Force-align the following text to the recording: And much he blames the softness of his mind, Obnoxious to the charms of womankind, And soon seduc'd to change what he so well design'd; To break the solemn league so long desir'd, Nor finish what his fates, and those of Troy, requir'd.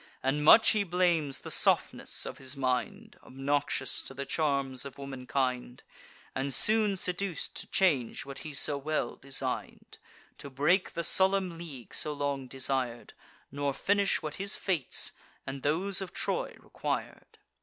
And 0.23 0.43
much 0.43 0.69
he 0.71 0.83
blames 0.83 1.37
the 1.37 1.51
softness 1.51 2.25
of 2.25 2.39
his 2.39 2.57
mind, 2.57 3.19
Obnoxious 3.23 4.01
to 4.01 4.15
the 4.15 4.25
charms 4.25 4.83
of 4.83 4.97
womankind, 4.97 5.83
And 6.33 6.51
soon 6.51 6.95
seduc'd 6.95 7.53
to 7.53 7.67
change 7.67 8.25
what 8.25 8.39
he 8.39 8.55
so 8.55 8.79
well 8.79 9.15
design'd; 9.15 9.99
To 10.39 10.49
break 10.49 10.93
the 10.95 11.03
solemn 11.03 11.55
league 11.59 11.93
so 11.93 12.13
long 12.13 12.47
desir'd, 12.47 13.13
Nor 13.51 13.75
finish 13.75 14.23
what 14.23 14.35
his 14.41 14.55
fates, 14.55 15.11
and 15.45 15.61
those 15.61 16.01
of 16.01 16.13
Troy, 16.13 16.55
requir'd. 16.59 17.37